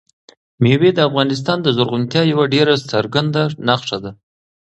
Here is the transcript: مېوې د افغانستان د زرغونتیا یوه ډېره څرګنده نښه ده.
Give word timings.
مېوې 0.63 0.91
د 0.95 0.99
افغانستان 1.09 1.57
د 1.63 1.67
زرغونتیا 1.77 2.21
یوه 2.33 2.45
ډېره 2.53 2.73
څرګنده 2.91 3.41
نښه 3.67 3.97
ده. 4.03 4.11